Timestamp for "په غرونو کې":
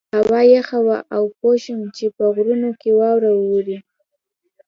2.15-2.89